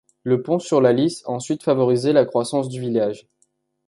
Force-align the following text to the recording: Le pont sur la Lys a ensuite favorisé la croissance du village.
Le 0.23 0.41
pont 0.41 0.57
sur 0.57 0.81
la 0.81 0.93
Lys 0.93 1.21
a 1.27 1.29
ensuite 1.29 1.61
favorisé 1.61 2.11
la 2.11 2.25
croissance 2.25 2.69
du 2.69 2.79
village. 2.79 3.27